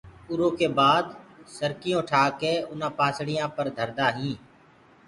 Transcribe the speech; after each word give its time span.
اُرو 0.29 0.47
ڪي 0.59 0.67
بآد 0.79 1.05
سرڪيون 1.57 2.01
ٺآ 2.09 2.23
ڪي 2.41 2.53
اُنآ 2.69 2.89
پآسݪيآ 2.97 3.45
پر 3.55 3.65
دهردآ 3.75 4.07
هينٚ۔ 4.17 4.41